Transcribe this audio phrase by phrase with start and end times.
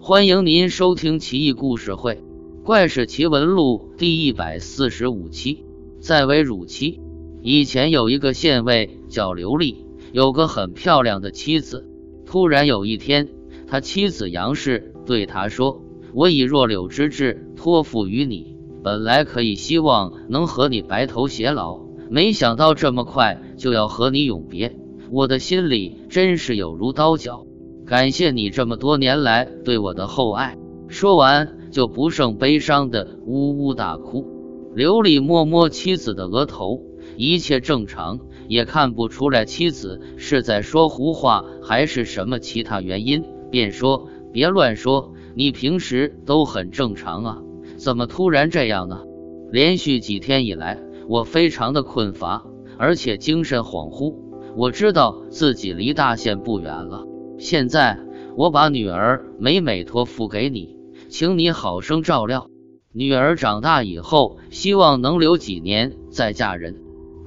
[0.00, 2.16] 欢迎您收听《奇异故事会·
[2.64, 5.64] 怪事奇闻录》第一百四十五期。
[6.00, 7.00] 在为乳期，
[7.42, 11.88] 以前有一个县尉叫刘立，有个很漂亮的妻子。
[12.26, 13.28] 突然有一天，
[13.68, 15.80] 他妻子杨氏对他说
[16.12, 21.80] ：“我以弱柳之志托付于你，本来可以希望能和你白头偕老，
[22.10, 24.76] 没想到这么快就要和你永别，
[25.12, 27.46] 我的心里真是有如刀绞。”
[27.86, 30.56] 感谢你这么多年来对我的厚爱。
[30.88, 34.24] 说完，就不胜悲伤的呜呜大哭。
[34.74, 36.80] 刘丽摸摸妻子的额头，
[37.16, 47.42] 一切正常，也看不出来妻子是在说胡话还是什么其他原因，便说：“别乱说，你平时都很正常啊，
[47.76, 49.02] 怎么突然这样呢？
[49.52, 52.46] 连续几天以来，我非常的困乏，
[52.78, 54.14] 而且精神恍惚。
[54.56, 57.04] 我知道自己离大限不远了。”
[57.44, 57.98] 现在
[58.36, 60.78] 我把女儿美美托付给你，
[61.10, 62.48] 请你好生照料。
[62.90, 66.76] 女儿长大以后，希望能留几年再嫁人。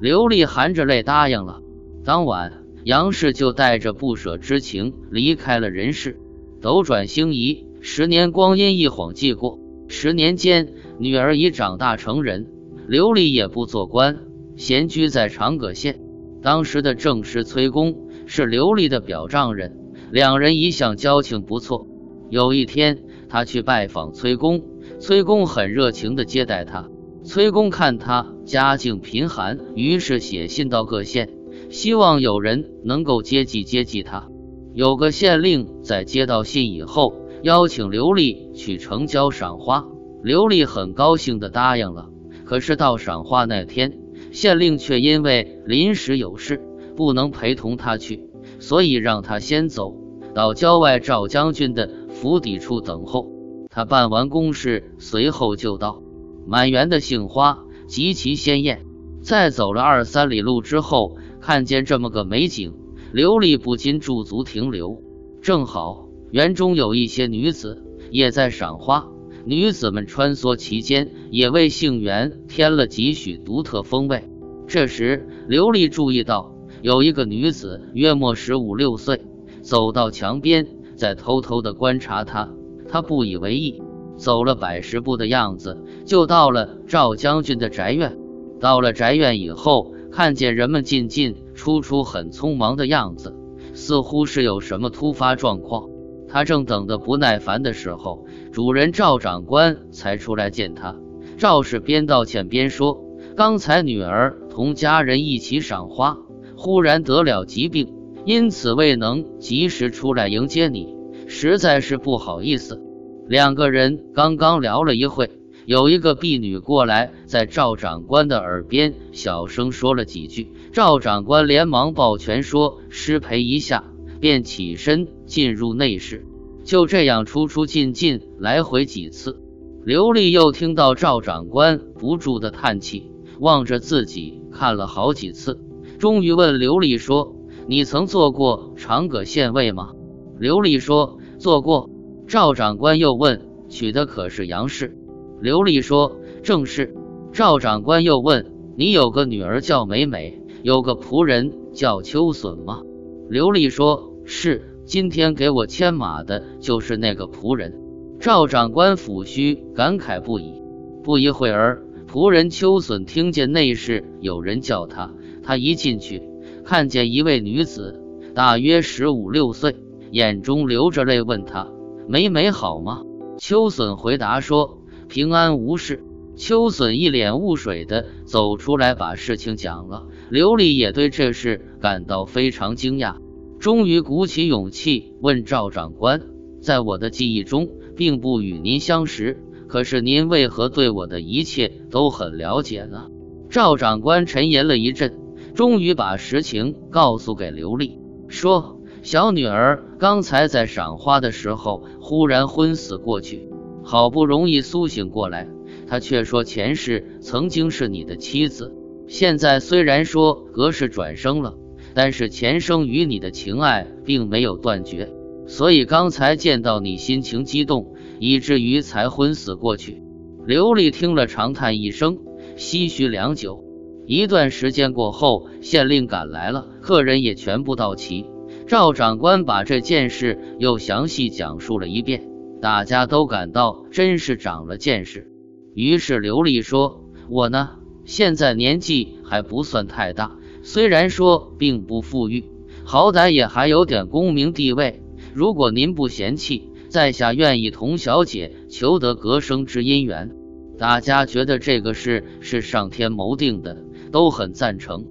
[0.01, 1.61] 刘丽含着泪答应了。
[2.03, 6.19] 当晚，杨氏就带着不舍之情离开了人世。
[6.61, 9.59] 斗转星移，十年光阴一晃即过。
[9.87, 12.47] 十年间，女儿已长大成人，
[12.87, 14.17] 刘丽也不做官，
[14.55, 15.99] 闲居在长葛县。
[16.41, 19.83] 当时的正室崔公是刘丽的表丈人。
[20.11, 21.87] 两人一向交情不错。
[22.29, 24.63] 有一天，他去拜访崔公，
[24.99, 26.89] 崔公很热情地接待他。
[27.23, 31.29] 崔公看他家境贫寒，于是写信到各县，
[31.69, 34.29] 希望有人能够接济接济他。
[34.73, 37.13] 有个县令在接到信以后，
[37.43, 39.85] 邀请刘丽去城郊赏花。
[40.23, 42.09] 刘丽很高兴地答应了。
[42.45, 43.99] 可是到赏花那天，
[44.31, 46.61] 县令却因为临时有事，
[46.95, 48.23] 不能陪同他去。
[48.59, 49.95] 所以让他先走
[50.33, 53.31] 到郊外赵将军的府邸处等候。
[53.69, 56.01] 他办完公事，随后就到。
[56.47, 58.85] 满园的杏花极其鲜艳。
[59.21, 62.73] 再走了二三里路之后，看见这么个美景，
[63.11, 65.03] 刘丽不禁驻足停留。
[65.41, 69.07] 正好园中有一些女子也在赏花，
[69.45, 74.23] 女子们穿梭其间，也为杏园添了几许独特风味。
[74.67, 76.56] 这时，刘丽注意到。
[76.81, 79.21] 有一个女子，约莫十五六岁，
[79.61, 82.49] 走到墙边，在偷偷地观察他。
[82.89, 83.81] 他不以为意，
[84.15, 88.17] 走了百十步的样子，就到了赵将军的宅院。
[88.59, 93.35] 到了宅院以后，看见人们进进出出，很匆忙的样子，
[93.73, 95.89] 似乎是有什么突发状况。
[96.29, 100.95] 他正等得不耐烦的时候，主人赵长官才出来见他。
[101.37, 103.01] 赵氏边道歉边说
[103.35, 106.17] ：“刚才女儿同家人一起赏花。”
[106.57, 107.93] 忽然得了疾病，
[108.25, 110.95] 因此未能及时出来迎接你，
[111.27, 112.81] 实在是不好意思。
[113.27, 115.29] 两个人刚刚聊了一会，
[115.65, 120.51] 有一个婢女过来，在赵长官的耳边小声说了几句。
[120.73, 123.83] 赵长官连忙抱拳说：“失陪一下。”
[124.19, 126.25] 便起身进入内室。
[126.63, 129.39] 就这样出出进进，来回几次。
[129.85, 135.59] 刘丽又听到赵长官不住的叹气，望着自己看了好几次。
[135.97, 137.35] 终于问刘丽说
[137.67, 139.93] ：“你曾做过长葛县尉吗？”
[140.39, 141.89] 刘丽说：“做过。”
[142.27, 144.95] 赵长官又问：“娶的可是杨氏？”
[145.41, 146.93] 刘丽说：“正是。”
[147.33, 152.81] 赵长官又问：“你有个女儿叫美美，有个仆人叫秋笋吗？”
[153.29, 157.73] 刘丽说：“是，今天给我牵马的就是那个仆人。”
[158.19, 160.61] 赵长官抚须感慨不已。
[161.03, 165.13] 不一会儿，仆人秋笋听见内室有人叫他。
[165.47, 166.21] 他一进去，
[166.65, 168.03] 看见一位女子，
[168.35, 169.77] 大约十五六岁，
[170.11, 171.69] 眼中流着泪，问他
[172.05, 173.03] ：“美美好吗？”
[173.39, 176.03] 秋笋回答说：“平安无事。”
[176.35, 180.05] 秋笋一脸雾水的走出来，把事情讲了。
[180.29, 183.15] 刘丽也对这事感到非常惊讶，
[183.57, 186.23] 终于鼓起勇气问赵长官
[186.59, 193.07] ：“在我的记忆中，并不与您相识，可是您为何对我的一切都很了解呢？”
[193.49, 195.17] 赵长官沉吟了一阵。
[195.57, 203.49] 终于把实情告诉给刘丽，说小女儿刚才在赏花的时候忽然昏死过去，
[203.83, 205.49] 好不容易苏醒过来，
[205.87, 208.71] 她却说前世曾经是你的妻子，
[209.07, 211.55] 现在虽然说隔世转生了，
[211.95, 215.11] 但是前生与你的情爱并没有断绝，
[215.47, 220.03] 所以刚才见到你心情激动，以至于才昏死过去。
[220.45, 222.19] 刘丽听了长叹一声，
[222.55, 223.66] 唏嘘良久。
[224.07, 228.25] 一段时间过后，县令赶来了，客人也全部到齐。
[228.65, 232.23] 赵长官把这件事又详细讲述了一遍。
[232.61, 235.29] 大家都感到真是长了见识。
[235.75, 237.71] 于是刘丽说：“我呢，
[238.05, 242.45] 现在年纪还不算太大，虽然说并不富裕，
[242.85, 245.03] 好歹也还有点功名地位。
[245.33, 250.31] 如果您不嫌弃，在下愿意同小姐求得隔生之姻缘。”
[250.79, 253.83] 大家觉得这个事是上天谋定的，
[254.17, 255.05] 都很赞成。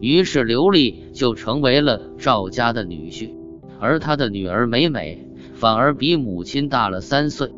[0.00, 3.34] 于是刘丽就成为了赵家的女婿，
[3.80, 7.50] 而他的女儿美美反而比母亲大了三岁。